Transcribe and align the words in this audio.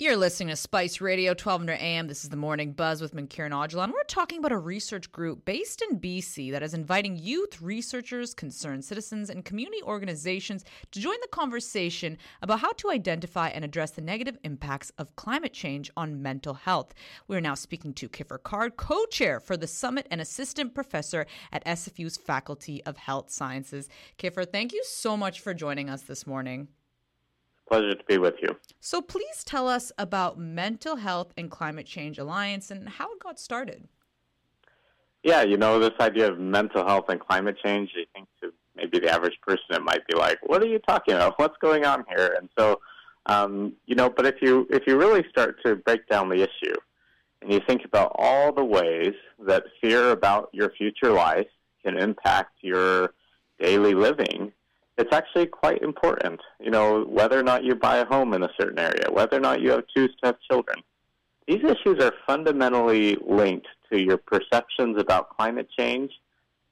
You're 0.00 0.16
listening 0.16 0.48
to 0.48 0.56
Spice 0.56 1.00
Radio 1.00 1.30
1200 1.30 1.74
AM. 1.74 2.08
This 2.08 2.24
is 2.24 2.30
the 2.30 2.36
Morning 2.36 2.72
Buzz 2.72 3.00
with 3.00 3.14
Mankiran 3.14 3.52
Aujla. 3.52 3.86
We're 3.86 4.02
talking 4.08 4.40
about 4.40 4.50
a 4.50 4.58
research 4.58 5.12
group 5.12 5.44
based 5.44 5.82
in 5.82 6.00
BC 6.00 6.50
that 6.50 6.64
is 6.64 6.74
inviting 6.74 7.14
youth 7.16 7.62
researchers, 7.62 8.34
concerned 8.34 8.84
citizens, 8.84 9.30
and 9.30 9.44
community 9.44 9.80
organizations 9.84 10.64
to 10.90 10.98
join 10.98 11.14
the 11.22 11.28
conversation 11.28 12.18
about 12.42 12.58
how 12.58 12.72
to 12.72 12.90
identify 12.90 13.50
and 13.50 13.64
address 13.64 13.92
the 13.92 14.00
negative 14.00 14.36
impacts 14.42 14.90
of 14.98 15.14
climate 15.14 15.52
change 15.52 15.92
on 15.96 16.20
mental 16.20 16.54
health. 16.54 16.92
We're 17.28 17.38
now 17.38 17.54
speaking 17.54 17.92
to 17.94 18.08
Kiffer 18.08 18.42
Card, 18.42 18.76
co 18.76 19.06
chair 19.06 19.38
for 19.38 19.56
the 19.56 19.68
summit 19.68 20.08
and 20.10 20.20
assistant 20.20 20.74
professor 20.74 21.24
at 21.52 21.64
SFU's 21.66 22.16
Faculty 22.16 22.82
of 22.84 22.96
Health 22.96 23.30
Sciences. 23.30 23.88
Kiffer, 24.18 24.44
thank 24.44 24.72
you 24.72 24.82
so 24.84 25.16
much 25.16 25.38
for 25.38 25.54
joining 25.54 25.88
us 25.88 26.02
this 26.02 26.26
morning. 26.26 26.66
Pleasure 27.68 27.94
to 27.94 28.04
be 28.06 28.18
with 28.18 28.34
you. 28.42 28.56
So, 28.80 29.00
please 29.00 29.42
tell 29.44 29.68
us 29.68 29.90
about 29.96 30.38
Mental 30.38 30.96
Health 30.96 31.32
and 31.36 31.50
Climate 31.50 31.86
Change 31.86 32.18
Alliance 32.18 32.70
and 32.70 32.88
how 32.88 33.12
it 33.12 33.20
got 33.20 33.40
started. 33.40 33.88
Yeah, 35.22 35.42
you 35.42 35.56
know, 35.56 35.78
this 35.78 35.98
idea 36.00 36.30
of 36.30 36.38
mental 36.38 36.86
health 36.86 37.06
and 37.08 37.18
climate 37.18 37.56
change, 37.64 37.90
I 37.96 38.04
think 38.14 38.28
to 38.42 38.52
maybe 38.76 38.98
the 38.98 39.10
average 39.10 39.38
person, 39.40 39.64
it 39.70 39.82
might 39.82 40.06
be 40.06 40.14
like, 40.14 40.38
what 40.42 40.62
are 40.62 40.66
you 40.66 40.78
talking 40.80 41.14
about? 41.14 41.38
What's 41.38 41.56
going 41.62 41.86
on 41.86 42.04
here? 42.14 42.36
And 42.38 42.50
so, 42.58 42.80
um, 43.26 43.72
you 43.86 43.94
know, 43.94 44.10
but 44.10 44.26
if 44.26 44.36
you 44.42 44.66
if 44.70 44.82
you 44.86 44.98
really 44.98 45.24
start 45.30 45.56
to 45.64 45.76
break 45.76 46.06
down 46.08 46.28
the 46.28 46.42
issue 46.42 46.74
and 47.40 47.50
you 47.50 47.60
think 47.66 47.86
about 47.86 48.14
all 48.18 48.52
the 48.52 48.64
ways 48.64 49.14
that 49.46 49.64
fear 49.80 50.10
about 50.10 50.50
your 50.52 50.70
future 50.70 51.10
life 51.10 51.46
can 51.82 51.96
impact 51.96 52.52
your 52.60 53.14
daily 53.58 53.94
living, 53.94 54.52
it's 54.96 55.12
actually 55.12 55.46
quite 55.46 55.82
important. 55.82 56.40
You 56.60 56.70
know, 56.70 57.04
whether 57.04 57.38
or 57.38 57.42
not 57.42 57.64
you 57.64 57.74
buy 57.74 57.98
a 57.98 58.06
home 58.06 58.32
in 58.34 58.42
a 58.42 58.50
certain 58.58 58.78
area, 58.78 59.06
whether 59.10 59.36
or 59.36 59.40
not 59.40 59.60
you 59.60 59.70
have 59.70 59.84
choose 59.94 60.14
to 60.22 60.28
have 60.28 60.36
children. 60.48 60.78
These 61.46 61.64
issues 61.64 62.02
are 62.02 62.12
fundamentally 62.26 63.16
linked 63.26 63.66
to 63.92 64.00
your 64.00 64.16
perceptions 64.16 64.98
about 64.98 65.36
climate 65.36 65.68
change 65.78 66.10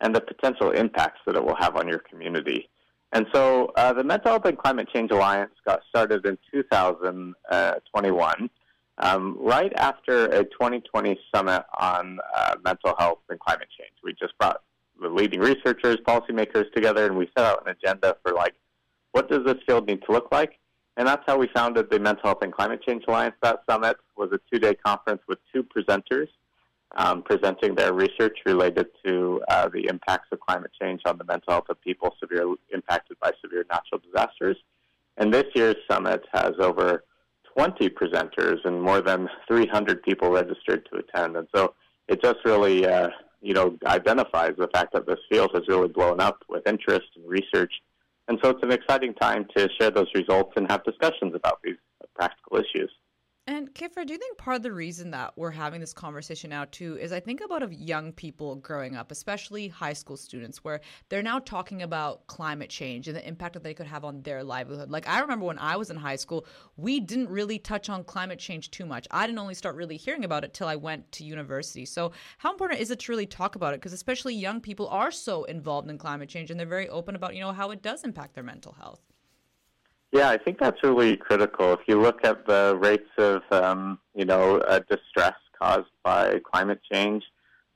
and 0.01 0.15
the 0.15 0.21
potential 0.21 0.71
impacts 0.71 1.21
that 1.27 1.37
it 1.37 1.45
will 1.45 1.57
have 1.57 1.77
on 1.77 1.87
your 1.87 1.99
community. 1.99 2.69
And 3.13 3.27
so 3.35 3.73
uh, 3.77 3.93
the 3.93 4.03
Mental 4.03 4.33
Health 4.33 4.47
and 4.47 4.57
Climate 4.57 4.89
Change 4.93 5.11
Alliance 5.11 5.53
got 5.67 5.83
started 5.89 6.25
in 6.25 6.39
2021, 6.51 8.51
um, 8.99 9.37
right 9.39 9.73
after 9.77 10.27
a 10.27 10.45
2020 10.45 11.19
summit 11.35 11.65
on 11.79 12.19
uh, 12.35 12.55
mental 12.65 12.95
health 12.99 13.19
and 13.29 13.39
climate 13.39 13.69
change. 13.79 13.93
We 14.03 14.15
just 14.15 14.37
brought 14.39 14.63
leading 15.09 15.41
researchers, 15.41 15.97
policymakers 16.07 16.73
together, 16.73 17.07
and 17.07 17.17
we 17.17 17.29
set 17.37 17.47
out 17.47 17.67
an 17.67 17.75
agenda 17.77 18.17
for 18.23 18.33
like, 18.33 18.55
what 19.13 19.29
does 19.29 19.45
this 19.45 19.57
field 19.67 19.87
need 19.87 20.03
to 20.07 20.13
look 20.13 20.29
like? 20.33 20.59
And 20.97 21.07
that's 21.07 21.23
how 21.27 21.39
we 21.39 21.49
founded 21.55 21.91
the 21.91 21.99
Mental 21.99 22.25
Health 22.25 22.43
and 22.43 22.53
Climate 22.53 22.83
Change 22.83 23.05
Alliance. 23.09 23.35
That 23.43 23.63
summit 23.69 23.97
was 24.17 24.31
a 24.33 24.41
two-day 24.51 24.75
conference 24.75 25.23
with 25.27 25.39
two 25.53 25.65
presenters 25.65 26.29
um, 26.97 27.23
presenting 27.23 27.75
their 27.75 27.93
research 27.93 28.39
related 28.45 28.87
to 29.05 29.43
uh, 29.49 29.69
the 29.69 29.87
impacts 29.89 30.29
of 30.33 30.41
climate 30.41 30.71
change 30.81 31.01
on 31.07 31.19
the 31.19 31.25
mental 31.25 31.53
health 31.53 31.67
of 31.69 31.81
people 31.81 32.15
severely 32.21 32.57
impacted 32.73 33.19
by 33.21 33.33
severe 33.43 33.65
natural 33.71 34.01
disasters. 34.01 34.57
And 35.17 35.33
this 35.33 35.47
year's 35.55 35.77
summit 35.91 36.25
has 36.33 36.53
over 36.59 37.05
20 37.57 37.89
presenters 37.91 38.65
and 38.65 38.81
more 38.81 39.01
than 39.01 39.29
300 39.49 40.03
people 40.03 40.31
registered 40.31 40.87
to 40.91 40.99
attend. 40.99 41.37
And 41.37 41.49
so 41.55 41.75
it 42.09 42.23
just 42.23 42.39
really 42.45 42.87
uh, 42.87 43.09
you 43.43 43.53
know, 43.55 43.77
identifies 43.85 44.53
the 44.57 44.69
fact 44.73 44.93
that 44.95 45.07
this 45.07 45.19
field 45.31 45.51
has 45.53 45.65
really 45.69 45.89
blown 45.89 46.21
up 46.21 46.43
with 46.49 46.67
interest 46.67 47.07
and 47.17 47.29
research. 47.29 47.73
And 48.29 48.39
so 48.43 48.51
it's 48.51 48.63
an 48.63 48.73
exciting 48.73 49.15
time 49.15 49.47
to 49.57 49.69
share 49.79 49.91
those 49.91 50.07
results 50.15 50.53
and 50.57 50.71
have 50.71 50.85
discussions 50.85 51.35
about 51.35 51.59
these 51.65 51.77
practical 52.15 52.59
issues. 52.59 52.91
Kiffer, 53.75 54.05
do 54.07 54.13
you 54.13 54.19
think 54.19 54.37
part 54.37 54.57
of 54.57 54.63
the 54.63 54.73
reason 54.73 55.11
that 55.13 55.33
we're 55.37 55.51
having 55.51 55.81
this 55.81 55.95
conversation 55.95 56.51
now 56.51 56.67
too 56.71 56.99
is 56.99 57.11
I 57.11 57.21
think 57.21 57.41
about 57.41 57.63
of 57.63 57.73
young 57.73 58.13
people 58.13 58.57
growing 58.57 58.97
up, 58.97 59.11
especially 59.11 59.69
high 59.69 59.95
school 59.95 60.17
students, 60.17 60.63
where 60.63 60.81
they're 61.09 61.23
now 61.23 61.39
talking 61.39 61.83
about 61.83 62.27
climate 62.27 62.69
change 62.69 63.09
and 63.09 63.17
the 63.17 63.27
impact 63.27 63.55
that 63.55 63.63
they 63.63 63.73
could 63.73 63.87
have 63.87 64.05
on 64.05 64.21
their 64.23 64.45
livelihood. 64.45 64.91
Like 64.91 65.09
I 65.09 65.21
remember 65.21 65.47
when 65.47 65.59
I 65.59 65.77
was 65.77 65.91
in 65.91 65.97
high 65.97 66.17
school, 66.17 66.47
we 66.77 67.01
didn't 67.01 67.31
really 67.31 67.59
touch 67.59 67.89
on 67.89 68.05
climate 68.05 68.39
change 68.39 68.71
too 68.71 68.85
much. 68.85 69.07
I 69.11 69.27
didn't 69.27 69.39
only 69.39 69.55
start 69.55 69.77
really 69.77 69.97
hearing 69.97 70.25
about 70.25 70.45
it 70.45 70.53
till 70.53 70.69
I 70.69 70.77
went 70.77 71.11
to 71.13 71.25
university. 71.25 71.87
So 71.87 72.13
how 72.39 72.53
important 72.53 72.81
is 72.81 72.91
it 72.91 72.99
to 73.01 73.13
really 73.13 73.27
talk 73.27 73.55
about 73.55 73.73
it? 73.75 73.81
Because 73.81 73.95
especially 73.95 74.35
young 74.35 74.61
people 74.61 74.89
are 74.89 75.11
so 75.11 75.45
involved 75.45 75.89
in 75.89 75.97
climate 75.97 76.29
change 76.29 76.51
and 76.51 76.61
they're 76.61 76.67
very 76.67 76.89
open 76.89 77.17
about 77.17 77.35
you 77.35 77.41
know 77.41 77.53
how 77.53 77.71
it 77.71 77.83
does 77.83 78.05
impact 78.05 78.35
their 78.35 78.45
mental 78.45 78.73
health. 78.73 79.01
Yeah, 80.13 80.29
I 80.29 80.37
think 80.37 80.59
that's 80.59 80.83
really 80.83 81.17
critical. 81.17 81.73
If 81.73 81.81
you 81.89 82.01
look 82.01 82.23
at 82.23 82.47
the 82.47 82.77
rates 82.79 83.09
of, 83.17 83.43
um, 83.51 83.99
you 84.15 84.27
know, 84.27 84.59
uh, 84.59 84.81
distress 84.91 85.35
caused 85.59 85.89
by 86.05 86.39
climate 86.53 86.81
change, 86.93 87.25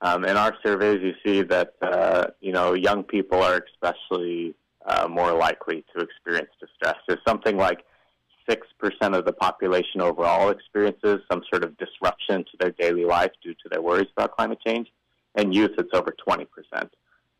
um, 0.01 0.23
in 0.23 0.37
our 0.37 0.55
surveys, 0.63 1.01
you 1.01 1.13
see 1.25 1.41
that, 1.41 1.73
uh, 1.81 2.27
you 2.39 2.51
know, 2.51 2.73
young 2.73 3.03
people 3.03 3.41
are 3.41 3.65
especially 3.73 4.53
uh, 4.85 5.07
more 5.07 5.33
likely 5.33 5.83
to 5.95 6.03
experience 6.03 6.51
distress. 6.59 6.97
There's 7.07 7.19
something 7.27 7.57
like 7.57 7.83
6% 8.47 8.61
of 9.17 9.25
the 9.25 9.33
population 9.33 9.99
overall 9.99 10.49
experiences 10.49 11.21
some 11.29 11.41
sort 11.51 11.63
of 11.63 11.75
disruption 11.77 12.45
to 12.45 12.57
their 12.59 12.71
daily 12.71 13.03
life 13.05 13.31
due 13.43 13.55
to 13.55 13.69
their 13.69 13.81
worries 13.81 14.07
about 14.15 14.37
climate 14.37 14.59
change. 14.65 14.87
And 15.33 15.55
youth, 15.55 15.71
it's 15.79 15.89
over 15.93 16.15
20%. 16.27 16.45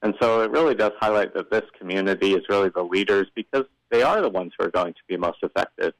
And 0.02 0.14
so 0.22 0.42
it 0.42 0.52
really 0.52 0.76
does 0.76 0.92
highlight 1.00 1.34
that 1.34 1.50
this 1.50 1.64
community 1.78 2.34
is 2.34 2.44
really 2.50 2.70
the 2.70 2.84
leaders 2.84 3.28
because 3.36 3.66
they 3.90 4.04
are 4.04 4.22
the 4.22 4.30
ones 4.30 4.54
who 4.58 4.66
are 4.66 4.72
going 4.72 4.94
to 4.94 5.00
be 5.08 5.18
most 5.18 5.40
effective. 5.42 5.94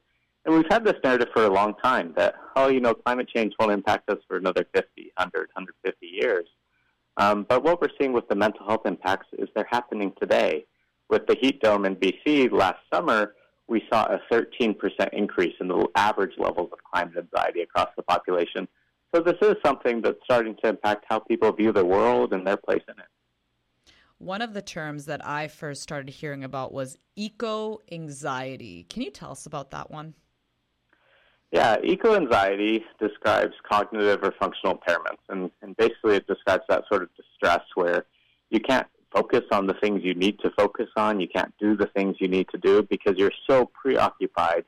And 0.44 0.54
we've 0.54 0.70
had 0.70 0.84
this 0.84 0.96
narrative 1.02 1.28
for 1.34 1.44
a 1.44 1.50
long 1.50 1.74
time 1.82 2.14
that, 2.16 2.36
oh, 2.56 2.68
you 2.68 2.80
know, 2.80 2.94
climate 2.94 3.28
change 3.28 3.54
won't 3.58 3.72
impact 3.72 4.08
us 4.08 4.18
for 4.28 4.36
another 4.36 4.64
50, 4.72 5.12
100, 5.16 5.40
150 5.52 6.06
years. 6.06 6.46
Um, 7.16 7.44
but 7.48 7.64
what 7.64 7.80
we're 7.80 7.88
seeing 8.00 8.12
with 8.12 8.28
the 8.28 8.36
mental 8.36 8.66
health 8.66 8.86
impacts 8.86 9.26
is 9.36 9.48
they're 9.54 9.68
happening 9.68 10.12
today. 10.20 10.64
With 11.10 11.26
the 11.26 11.36
heat 11.40 11.60
dome 11.60 11.84
in 11.84 11.96
BC 11.96 12.52
last 12.52 12.78
summer, 12.92 13.34
we 13.66 13.82
saw 13.92 14.06
a 14.06 14.20
13% 14.32 14.76
increase 15.12 15.54
in 15.60 15.68
the 15.68 15.86
average 15.96 16.34
levels 16.38 16.70
of 16.72 16.78
climate 16.90 17.16
anxiety 17.18 17.62
across 17.62 17.88
the 17.96 18.02
population. 18.02 18.68
So 19.14 19.20
this 19.20 19.36
is 19.42 19.56
something 19.64 20.00
that's 20.02 20.18
starting 20.24 20.54
to 20.62 20.68
impact 20.68 21.06
how 21.08 21.18
people 21.18 21.50
view 21.52 21.72
the 21.72 21.84
world 21.84 22.32
and 22.32 22.46
their 22.46 22.56
place 22.56 22.82
in 22.88 22.98
it. 22.98 23.06
One 24.18 24.42
of 24.42 24.52
the 24.52 24.62
terms 24.62 25.06
that 25.06 25.24
I 25.24 25.46
first 25.46 25.80
started 25.80 26.10
hearing 26.10 26.42
about 26.42 26.72
was 26.72 26.98
eco 27.14 27.78
anxiety. 27.90 28.84
Can 28.88 29.02
you 29.02 29.10
tell 29.10 29.30
us 29.30 29.46
about 29.46 29.70
that 29.70 29.92
one? 29.92 30.14
Yeah, 31.52 31.76
eco 31.82 32.14
anxiety 32.14 32.84
describes 33.00 33.54
cognitive 33.70 34.22
or 34.22 34.34
functional 34.38 34.76
impairments, 34.76 35.22
and, 35.28 35.50
and 35.62 35.76
basically 35.76 36.16
it 36.16 36.26
describes 36.26 36.64
that 36.68 36.84
sort 36.88 37.02
of 37.02 37.08
distress 37.16 37.62
where 37.74 38.04
you 38.50 38.60
can't 38.60 38.86
focus 39.14 39.44
on 39.52 39.66
the 39.66 39.74
things 39.74 40.02
you 40.02 40.14
need 40.14 40.38
to 40.40 40.50
focus 40.58 40.88
on, 40.96 41.20
you 41.20 41.28
can't 41.28 41.54
do 41.58 41.76
the 41.76 41.86
things 41.96 42.16
you 42.18 42.28
need 42.28 42.48
to 42.50 42.58
do 42.58 42.82
because 42.82 43.16
you're 43.16 43.32
so 43.48 43.70
preoccupied 43.80 44.64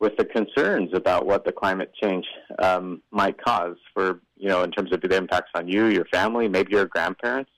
with 0.00 0.16
the 0.16 0.24
concerns 0.24 0.90
about 0.94 1.26
what 1.26 1.44
the 1.44 1.52
climate 1.52 1.92
change 2.02 2.26
um, 2.58 3.00
might 3.12 3.40
cause 3.42 3.76
for, 3.94 4.20
you 4.36 4.48
know, 4.48 4.62
in 4.62 4.70
terms 4.72 4.92
of 4.92 5.00
the 5.00 5.16
impacts 5.16 5.50
on 5.54 5.68
you, 5.68 5.86
your 5.86 6.04
family, 6.06 6.48
maybe 6.48 6.72
your 6.72 6.86
grandparents 6.86 7.50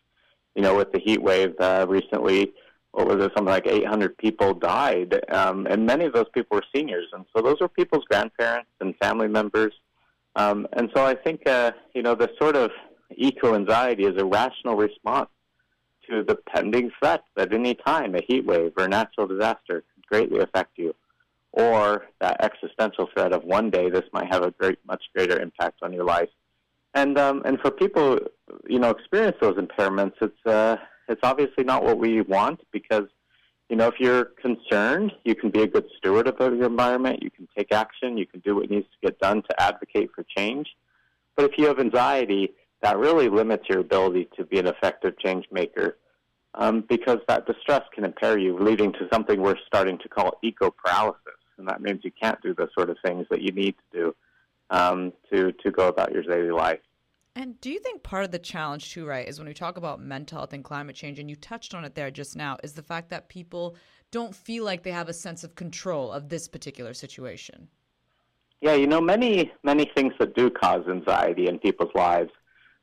you 0.59 0.65
know, 0.65 0.75
with 0.75 0.91
the 0.91 0.99
heat 0.99 1.23
wave 1.23 1.55
uh, 1.61 1.87
recently, 1.89 2.53
what 2.91 3.07
was 3.07 3.25
it? 3.25 3.31
Something 3.37 3.53
like 3.53 3.69
800 3.69 4.19
people 4.19 4.55
died, 4.55 5.21
um, 5.31 5.69
and 5.71 5.87
many 5.87 6.05
of 6.05 6.13
those 6.13 6.27
people 6.35 6.57
were 6.57 6.65
seniors, 6.75 7.07
and 7.13 7.25
so 7.33 7.41
those 7.41 7.61
were 7.61 7.69
people's 7.69 8.03
grandparents 8.11 8.69
and 8.81 8.93
family 9.01 9.29
members. 9.29 9.73
Um, 10.35 10.67
and 10.73 10.91
so 10.97 11.07
I 11.07 11.15
think, 11.15 11.49
uh, 11.49 11.71
you 11.95 12.03
know, 12.03 12.17
the 12.17 12.29
sort 12.41 12.57
of 12.57 12.73
eco 13.17 13.55
anxiety 13.55 14.03
is 14.03 14.21
a 14.21 14.25
rational 14.25 14.75
response 14.75 15.31
to 16.11 16.25
the 16.25 16.35
pending 16.53 16.91
threat 16.99 17.23
that 17.37 17.53
any 17.55 17.77
time 17.77 18.17
a 18.17 18.21
heat 18.27 18.45
wave 18.45 18.73
or 18.77 18.87
a 18.87 18.89
natural 18.89 19.29
disaster 19.29 19.85
could 19.95 20.07
greatly 20.09 20.41
affect 20.41 20.77
you, 20.77 20.93
or 21.53 22.07
that 22.21 22.43
existential 22.43 23.09
threat 23.15 23.33
of 23.33 23.45
one 23.45 23.71
day 23.71 23.91
this 23.91 24.07
might 24.13 24.27
have 24.27 24.43
a 24.43 24.51
great, 24.51 24.81
much 24.89 25.05
greater 25.15 25.41
impact 25.41 25.79
on 25.83 25.93
your 25.93 26.05
life 26.05 26.31
and 26.95 27.19
um, 27.19 27.43
and 27.45 27.61
for 27.61 27.71
people, 27.71 28.19
you 28.67 28.79
know, 28.79 28.91
experience 28.91 29.37
those 29.41 29.57
impairments, 29.57 30.15
it's 30.21 30.47
uh, 30.47 30.77
it's 31.09 31.21
obviously 31.23 31.65
not 31.65 31.83
what 31.83 31.99
we 31.99 32.21
want 32.21 32.61
because, 32.71 33.07
you 33.69 33.77
know, 33.77 33.89
if 33.89 33.95
you're 33.99 34.27
concerned, 34.43 35.13
you 35.25 35.35
can 35.35 35.51
be 35.51 35.63
a 35.63 35.67
good 35.67 35.87
steward 35.97 36.29
of 36.29 36.39
your 36.39 36.67
environment. 36.67 37.23
You 37.23 37.31
can 37.31 37.49
take 37.57 37.73
action. 37.73 38.19
You 38.19 38.27
can 38.27 38.41
do 38.41 38.57
what 38.57 38.71
needs 38.71 38.87
to 38.87 39.07
get 39.09 39.19
done 39.19 39.43
to 39.43 39.63
advocate 39.63 40.11
for 40.15 40.25
change. 40.37 40.69
But 41.37 41.51
if 41.51 41.59
you 41.59 41.67
have 41.67 41.79
anxiety, 41.79 42.53
that 42.83 42.99
really 42.99 43.29
limits 43.29 43.65
your 43.69 43.81
ability 43.81 44.29
to 44.37 44.45
be 44.45 44.59
an 44.59 44.67
effective 44.67 45.19
change 45.19 45.47
maker 45.51 45.97
um, 46.55 46.85
because 46.89 47.19
that 47.29 47.47
distress 47.47 47.83
can 47.95 48.05
impair 48.05 48.39
you, 48.39 48.59
leading 48.59 48.93
to 48.93 49.09
something 49.13 49.41
we're 49.41 49.57
starting 49.67 49.99
to 49.99 50.09
call 50.09 50.39
eco 50.43 50.71
paralysis. 50.71 51.23
And 51.57 51.69
that 51.69 51.81
means 51.81 52.01
you 52.05 52.13
can't 52.21 52.41
do 52.43 52.55
the 52.55 52.69
sort 52.77 52.91
of 52.91 52.97
things 53.05 53.27
that 53.31 53.43
you 53.43 53.53
need 53.53 53.75
to 53.93 53.99
do 53.99 54.17
um, 54.71 55.13
to 55.33 55.53
to 55.53 55.71
go 55.71 55.89
about 55.89 56.13
your 56.13 56.23
daily 56.23 56.51
life. 56.51 56.81
And 57.39 57.61
do 57.61 57.71
you 57.71 57.79
think 57.79 58.03
part 58.03 58.25
of 58.25 58.33
the 58.33 58.39
challenge 58.41 58.91
too, 58.91 59.07
right, 59.07 59.29
is 59.29 59.39
when 59.39 59.47
we 59.47 59.55
talk 59.55 59.77
about 59.77 60.01
mental 60.01 60.39
health 60.39 60.53
and 60.53 60.65
climate 60.65 60.97
change, 60.97 61.21
and 61.21 61.31
you 61.31 61.37
touched 61.37 61.73
on 61.73 61.85
it 61.85 61.95
there 61.95 62.11
just 62.11 62.35
now, 62.35 62.57
is 62.65 62.73
the 62.73 62.83
fact 62.83 63.11
that 63.11 63.29
people 63.29 63.77
don't 64.11 64.35
feel 64.35 64.65
like 64.65 64.83
they 64.83 64.91
have 64.91 65.09
a 65.09 65.13
sense 65.13 65.45
of 65.45 65.55
control 65.55 66.11
of 66.11 66.31
this 66.31 66.49
particular 66.49 66.93
situation? 66.93 67.69
Yeah, 68.61 68.75
you 68.75 68.89
know, 68.89 69.01
many 69.01 69.53
many 69.63 69.89
things 69.95 70.15
that 70.19 70.35
do 70.35 70.51
cause 70.51 70.85
anxiety 70.89 71.47
in 71.47 71.61
people's 71.61 71.95
lives. 71.95 72.33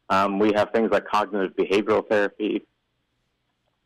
Um, 0.10 0.40
we 0.40 0.54
have 0.56 0.70
things 0.74 0.90
like 0.90 1.06
cognitive 1.06 1.54
behavioral 1.58 2.08
therapy 2.08 2.66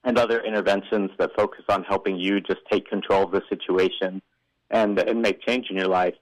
and 0.04 0.20
other 0.20 0.40
interventions 0.44 1.10
that 1.18 1.32
focus 1.36 1.66
on 1.68 1.84
helping 1.84 2.16
you 2.16 2.42
just 2.42 2.62
take 2.72 2.88
control 2.88 3.24
of 3.24 3.32
the 3.32 3.42
situation 3.50 4.22
and 4.70 5.00
and 5.00 5.20
make 5.20 5.42
change 5.42 5.72
in 5.72 5.78
your 5.78 5.88
life. 5.88 6.14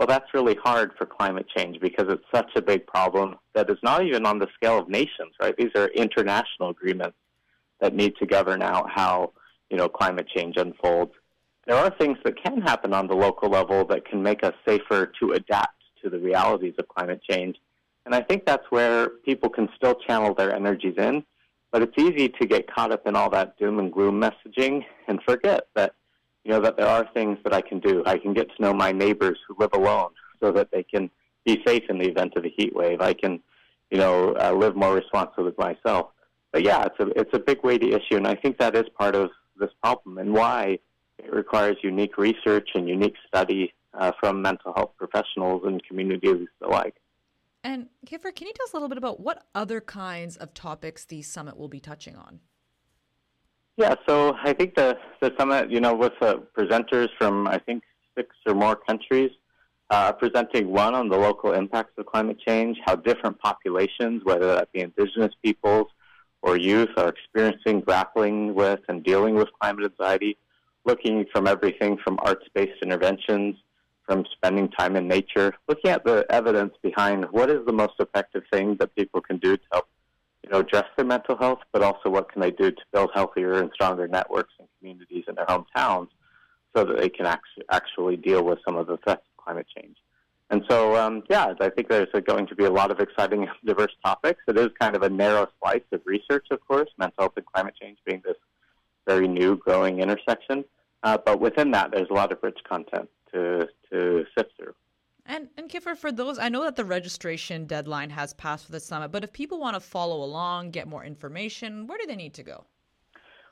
Well, 0.00 0.08
that's 0.08 0.34
really 0.34 0.56
hard 0.56 0.92
for 0.98 1.06
climate 1.06 1.46
change 1.54 1.78
because 1.78 2.06
it's 2.08 2.24
such 2.34 2.50
a 2.56 2.62
big 2.62 2.86
problem 2.86 3.36
that 3.54 3.70
is 3.70 3.78
not 3.82 4.04
even 4.04 4.26
on 4.26 4.40
the 4.40 4.48
scale 4.54 4.78
of 4.78 4.88
nations, 4.88 5.34
right? 5.40 5.54
These 5.56 5.72
are 5.76 5.88
international 5.88 6.70
agreements 6.70 7.18
that 7.80 7.94
need 7.94 8.16
to 8.16 8.26
govern 8.26 8.62
out 8.62 8.90
how 8.90 9.32
you 9.70 9.76
know 9.76 9.88
climate 9.88 10.26
change 10.34 10.56
unfolds 10.56 11.12
there 11.66 11.76
are 11.76 11.90
things 11.90 12.18
that 12.24 12.42
can 12.42 12.60
happen 12.60 12.92
on 12.92 13.06
the 13.06 13.14
local 13.14 13.48
level 13.48 13.84
that 13.86 14.04
can 14.04 14.22
make 14.22 14.42
us 14.42 14.54
safer 14.66 15.12
to 15.20 15.32
adapt 15.32 15.76
to 16.02 16.10
the 16.10 16.18
realities 16.18 16.74
of 16.78 16.88
climate 16.88 17.20
change. 17.28 17.56
And 18.06 18.14
I 18.14 18.22
think 18.22 18.46
that's 18.46 18.64
where 18.70 19.10
people 19.24 19.50
can 19.50 19.68
still 19.76 19.94
channel 19.94 20.34
their 20.34 20.52
energies 20.52 20.94
in. 20.96 21.22
But 21.70 21.82
it's 21.82 21.96
easy 21.96 22.28
to 22.28 22.46
get 22.46 22.72
caught 22.74 22.90
up 22.90 23.06
in 23.06 23.14
all 23.14 23.30
that 23.30 23.56
doom 23.56 23.78
and 23.78 23.92
gloom 23.92 24.20
messaging 24.20 24.84
and 25.06 25.20
forget 25.22 25.68
that, 25.76 25.94
you 26.44 26.52
know, 26.52 26.60
that 26.60 26.76
there 26.76 26.86
are 26.86 27.08
things 27.12 27.38
that 27.44 27.52
I 27.52 27.60
can 27.60 27.80
do. 27.80 28.02
I 28.06 28.18
can 28.18 28.32
get 28.32 28.48
to 28.56 28.62
know 28.62 28.72
my 28.72 28.92
neighbors 28.92 29.38
who 29.46 29.54
live 29.58 29.70
alone 29.72 30.10
so 30.40 30.50
that 30.52 30.70
they 30.72 30.82
can 30.82 31.10
be 31.44 31.62
safe 31.66 31.84
in 31.88 31.98
the 31.98 32.08
event 32.08 32.34
of 32.36 32.44
a 32.44 32.52
heat 32.56 32.74
wave. 32.74 33.00
I 33.00 33.12
can, 33.12 33.40
you 33.90 33.98
know, 33.98 34.34
uh, 34.34 34.52
live 34.52 34.76
more 34.76 34.94
responsibly 34.94 35.44
with 35.44 35.58
myself. 35.58 36.08
But 36.52 36.64
yeah, 36.64 36.86
it's 36.86 36.98
a 36.98 37.06
it's 37.20 37.30
a 37.32 37.38
big 37.38 37.62
weighty 37.62 37.92
issue, 37.92 38.16
and 38.16 38.26
I 38.26 38.34
think 38.34 38.58
that 38.58 38.74
is 38.74 38.84
part 38.98 39.14
of 39.14 39.30
this 39.56 39.70
problem 39.82 40.18
and 40.18 40.32
why 40.32 40.78
it 41.18 41.32
requires 41.32 41.76
unique 41.82 42.18
research 42.18 42.70
and 42.74 42.88
unique 42.88 43.14
study 43.28 43.72
uh, 43.94 44.12
from 44.18 44.42
mental 44.42 44.72
health 44.74 44.92
professionals 44.96 45.62
and 45.64 45.82
communities 45.84 46.48
alike. 46.62 46.96
And 47.62 47.88
Kiffer, 48.06 48.34
can 48.34 48.46
you 48.46 48.54
tell 48.54 48.64
us 48.64 48.72
a 48.72 48.76
little 48.76 48.88
bit 48.88 48.98
about 48.98 49.20
what 49.20 49.44
other 49.54 49.80
kinds 49.80 50.36
of 50.36 50.54
topics 50.54 51.04
the 51.04 51.22
summit 51.22 51.56
will 51.58 51.68
be 51.68 51.80
touching 51.80 52.16
on? 52.16 52.40
Yeah, 53.76 53.94
so 54.06 54.36
I 54.42 54.52
think 54.52 54.74
the, 54.74 54.98
the 55.20 55.32
summit, 55.38 55.70
you 55.70 55.80
know, 55.80 55.94
with 55.94 56.12
uh, 56.20 56.36
presenters 56.56 57.08
from, 57.18 57.46
I 57.46 57.58
think, 57.58 57.82
six 58.16 58.34
or 58.46 58.54
more 58.54 58.76
countries, 58.76 59.30
uh, 59.88 60.12
presenting 60.12 60.70
one 60.70 60.94
on 60.94 61.08
the 61.08 61.16
local 61.16 61.52
impacts 61.52 61.92
of 61.96 62.06
climate 62.06 62.38
change, 62.46 62.78
how 62.84 62.96
different 62.96 63.38
populations, 63.38 64.22
whether 64.24 64.54
that 64.54 64.70
be 64.72 64.80
indigenous 64.80 65.32
peoples 65.42 65.86
or 66.42 66.56
youth, 66.56 66.90
are 66.96 67.08
experiencing, 67.08 67.80
grappling 67.80 68.54
with, 68.54 68.80
and 68.88 69.02
dealing 69.02 69.34
with 69.34 69.48
climate 69.60 69.90
anxiety 69.98 70.36
looking 70.84 71.26
from 71.32 71.46
everything 71.46 71.98
from 72.02 72.18
arts-based 72.22 72.82
interventions, 72.82 73.56
from 74.06 74.24
spending 74.32 74.68
time 74.68 74.96
in 74.96 75.06
nature, 75.06 75.54
looking 75.68 75.90
at 75.90 76.04
the 76.04 76.26
evidence 76.30 76.74
behind 76.82 77.24
what 77.30 77.50
is 77.50 77.64
the 77.66 77.72
most 77.72 77.94
effective 77.98 78.42
thing 78.52 78.76
that 78.80 78.94
people 78.96 79.20
can 79.20 79.36
do 79.38 79.56
to 79.56 79.62
help, 79.72 79.88
you 80.50 80.56
know, 80.56 80.60
address 80.60 80.86
their 80.96 81.06
mental 81.06 81.36
health, 81.36 81.60
but 81.72 81.82
also 81.82 82.10
what 82.10 82.30
can 82.30 82.40
they 82.40 82.50
do 82.50 82.70
to 82.70 82.82
build 82.92 83.10
healthier 83.14 83.54
and 83.54 83.70
stronger 83.72 84.08
networks 84.08 84.52
and 84.58 84.66
communities 84.78 85.24
in 85.28 85.36
their 85.36 85.46
hometowns 85.46 86.08
so 86.74 86.84
that 86.84 86.98
they 86.98 87.08
can 87.08 87.26
actually, 87.26 87.64
actually 87.70 88.16
deal 88.16 88.42
with 88.42 88.58
some 88.66 88.76
of 88.76 88.86
the 88.86 88.96
threats 88.98 89.22
of 89.22 89.44
climate 89.44 89.66
change. 89.76 89.96
And 90.50 90.64
so, 90.68 90.96
um, 90.96 91.22
yeah, 91.30 91.54
I 91.60 91.68
think 91.68 91.88
there's 91.88 92.08
going 92.26 92.48
to 92.48 92.56
be 92.56 92.64
a 92.64 92.70
lot 92.70 92.90
of 92.90 92.98
exciting, 92.98 93.46
diverse 93.64 93.92
topics. 94.04 94.40
It 94.48 94.58
is 94.58 94.70
kind 94.80 94.96
of 94.96 95.02
a 95.02 95.08
narrow 95.08 95.46
slice 95.62 95.82
of 95.92 96.00
research, 96.04 96.46
of 96.50 96.58
course, 96.66 96.88
mental 96.98 97.14
health 97.20 97.32
and 97.36 97.46
climate 97.46 97.74
change 97.80 97.98
being 98.04 98.20
this 98.24 98.36
very 99.06 99.28
new, 99.28 99.56
growing 99.56 100.00
intersection. 100.00 100.64
Uh, 101.04 101.16
but 101.24 101.40
within 101.40 101.70
that, 101.70 101.92
there's 101.92 102.10
a 102.10 102.14
lot 102.14 102.32
of 102.32 102.38
rich 102.42 102.58
content 102.68 103.08
to 103.32 103.68
to 103.92 104.24
sift 104.36 104.50
through. 104.56 104.74
And 105.30 105.48
and 105.56 105.70
Kiffer, 105.70 105.96
for 105.96 106.10
those, 106.10 106.40
I 106.40 106.48
know 106.48 106.64
that 106.64 106.74
the 106.74 106.84
registration 106.84 107.64
deadline 107.64 108.10
has 108.10 108.34
passed 108.34 108.66
for 108.66 108.72
the 108.72 108.80
summit, 108.80 109.12
but 109.12 109.22
if 109.22 109.32
people 109.32 109.60
want 109.60 109.74
to 109.74 109.80
follow 109.80 110.24
along, 110.24 110.72
get 110.72 110.88
more 110.88 111.04
information, 111.04 111.86
where 111.86 111.98
do 111.98 112.06
they 112.08 112.16
need 112.16 112.34
to 112.34 112.42
go? 112.42 112.64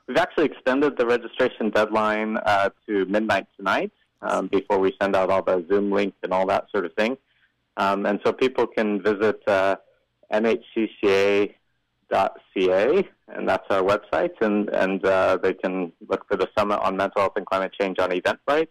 We've 0.05 0.17
actually 0.17 0.45
extended 0.45 0.97
the 0.97 1.05
registration 1.05 1.69
deadline 1.69 2.35
uh, 2.45 2.71
to 2.85 3.05
midnight 3.05 3.47
tonight 3.55 3.93
um, 4.21 4.47
before 4.47 4.77
we 4.77 4.93
send 5.01 5.15
out 5.15 5.29
all 5.29 5.41
the 5.41 5.65
Zoom 5.69 5.89
links 5.89 6.17
and 6.21 6.33
all 6.33 6.45
that 6.47 6.65
sort 6.69 6.85
of 6.85 6.93
thing. 6.95 7.17
Um, 7.77 8.05
and 8.05 8.19
so 8.25 8.33
people 8.33 8.67
can 8.67 9.01
visit 9.01 9.41
uh, 9.47 9.77
mhcca 10.33 11.53
ca, 12.11 13.09
and 13.29 13.47
that's 13.47 13.67
our 13.69 13.83
website, 13.83 14.35
and 14.41 14.67
and 14.71 15.05
uh, 15.05 15.37
they 15.41 15.53
can 15.53 15.93
look 16.09 16.27
for 16.27 16.35
the 16.35 16.49
summit 16.57 16.79
on 16.81 16.97
mental 16.97 17.21
health 17.21 17.37
and 17.37 17.45
climate 17.45 17.71
change 17.79 17.99
on 17.99 18.09
Eventbrite, 18.09 18.67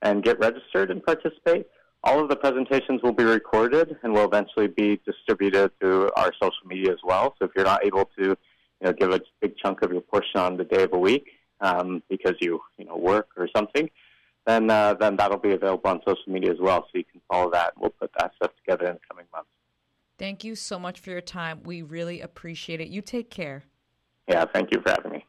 and 0.00 0.24
get 0.24 0.40
registered 0.40 0.90
and 0.90 1.04
participate. 1.04 1.66
All 2.04 2.20
of 2.20 2.28
the 2.28 2.36
presentations 2.36 3.00
will 3.02 3.12
be 3.12 3.24
recorded 3.24 3.96
and 4.02 4.12
will 4.12 4.24
eventually 4.24 4.66
be 4.66 5.00
distributed 5.06 5.70
through 5.78 6.10
our 6.16 6.32
social 6.42 6.66
media 6.66 6.92
as 6.92 6.98
well. 7.04 7.34
So 7.38 7.44
if 7.44 7.52
you're 7.54 7.64
not 7.64 7.84
able 7.84 8.06
to, 8.18 8.24
you 8.24 8.36
know, 8.80 8.92
give 8.92 9.12
a 9.12 9.20
big 9.40 9.56
chunk 9.56 9.82
of 9.82 9.92
your 9.92 10.00
portion 10.00 10.40
on 10.40 10.56
the 10.56 10.64
day 10.64 10.82
of 10.82 10.92
a 10.92 10.98
week 10.98 11.28
um, 11.60 12.02
because 12.08 12.34
you 12.40 12.60
you 12.76 12.84
know 12.84 12.96
work 12.96 13.28
or 13.36 13.48
something, 13.54 13.88
then 14.46 14.68
uh, 14.68 14.94
then 14.94 15.16
that'll 15.16 15.38
be 15.38 15.52
available 15.52 15.88
on 15.88 16.00
social 16.06 16.24
media 16.26 16.50
as 16.50 16.58
well. 16.60 16.82
So 16.90 16.98
you 16.98 17.04
can 17.04 17.20
follow 17.30 17.50
that. 17.52 17.74
We'll 17.78 17.90
put 17.90 18.10
that 18.18 18.32
stuff 18.36 18.50
together 18.56 18.86
in 18.86 18.94
the 18.94 19.00
coming 19.08 19.26
months. 19.32 19.50
Thank 20.18 20.44
you 20.44 20.54
so 20.56 20.78
much 20.78 21.00
for 21.00 21.10
your 21.10 21.20
time. 21.20 21.62
We 21.64 21.82
really 21.82 22.20
appreciate 22.20 22.80
it. 22.80 22.88
You 22.88 23.00
take 23.00 23.30
care. 23.30 23.62
Yeah, 24.28 24.44
thank 24.52 24.72
you 24.72 24.80
for 24.80 24.90
having 24.90 25.12
me. 25.12 25.24